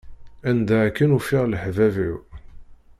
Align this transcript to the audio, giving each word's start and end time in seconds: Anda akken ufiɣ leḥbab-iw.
Anda 0.49 0.77
akken 0.87 1.15
ufiɣ 1.17 1.43
leḥbab-iw. 1.47 2.17